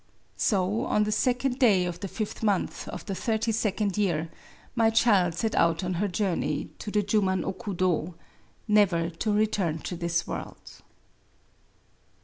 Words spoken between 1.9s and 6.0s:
the fifth month of the thirty second year, my child set out on